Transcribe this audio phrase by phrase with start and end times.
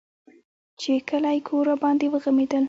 [0.81, 2.59] چې کلى کور راباندې وغمېدل.